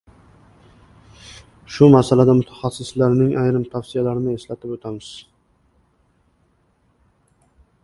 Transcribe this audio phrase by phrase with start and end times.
[1.75, 5.13] Shu masalada mutaxassislarning ayrim tavsiyalarini eslatib o‘tamiz.